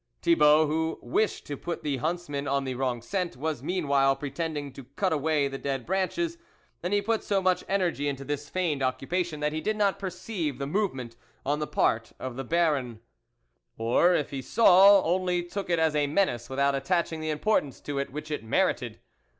Thibault, 0.23 0.65
who 0.65 0.97
wished 1.03 1.45
to 1.45 1.55
put 1.55 1.83
the 1.83 1.97
hunts 1.97 2.27
men 2.27 2.47
on 2.47 2.63
the 2.63 2.73
wrong 2.73 3.03
scent, 3.03 3.37
was 3.37 3.61
meanwhile 3.61 4.15
pretending 4.15 4.73
to 4.73 4.85
cut 4.95 5.13
away 5.13 5.47
the 5.47 5.59
dead 5.59 5.85
branches, 5.85 6.39
and 6.81 6.91
he 6.91 7.03
put 7.03 7.23
so 7.23 7.39
much 7.39 7.63
energy 7.69 8.07
into 8.07 8.25
this 8.25 8.49
feigned 8.49 8.81
occupation 8.81 9.41
that 9.41 9.53
he 9.53 9.61
did 9.61 9.75
not 9.77 9.99
perceive 9.99 10.57
the 10.57 10.65
movement 10.65 11.17
on 11.45 11.59
the 11.59 11.67
part 11.67 12.13
of 12.19 12.35
the 12.35 12.43
Baron, 12.43 12.99
or, 13.77 14.15
if 14.15 14.31
he 14.31 14.41
saw, 14.41 15.03
only 15.03 15.43
took 15.43 15.69
it 15.69 15.77
as 15.77 15.95
a 15.95 16.07
menace, 16.07 16.49
without 16.49 16.73
attaching 16.73 17.19
the 17.21 17.29
importance 17.29 17.79
to 17.81 17.99
it 17.99 18.11
which 18.11 18.31
it 18.31 18.43
merited. 18.43 18.99